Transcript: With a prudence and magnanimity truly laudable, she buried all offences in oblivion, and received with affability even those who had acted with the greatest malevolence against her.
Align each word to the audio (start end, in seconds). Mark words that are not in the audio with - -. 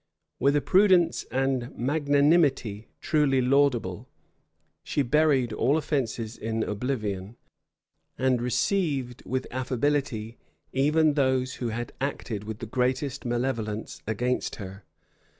With 0.39 0.55
a 0.55 0.61
prudence 0.61 1.25
and 1.31 1.77
magnanimity 1.77 2.87
truly 3.01 3.39
laudable, 3.39 4.09
she 4.83 5.03
buried 5.03 5.53
all 5.53 5.77
offences 5.77 6.35
in 6.37 6.63
oblivion, 6.63 7.35
and 8.17 8.41
received 8.41 9.23
with 9.27 9.45
affability 9.51 10.39
even 10.73 11.13
those 11.13 11.57
who 11.61 11.67
had 11.69 11.93
acted 12.01 12.45
with 12.45 12.57
the 12.57 12.65
greatest 12.65 13.25
malevolence 13.25 14.01
against 14.07 14.55
her. 14.55 14.85